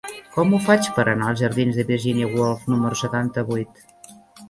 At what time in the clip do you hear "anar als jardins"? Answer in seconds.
1.11-1.79